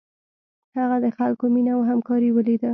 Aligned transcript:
هغه 0.77 0.97
د 1.03 1.07
خلکو 1.17 1.45
مینه 1.55 1.71
او 1.77 1.81
همکاري 1.89 2.29
ولیده. 2.33 2.69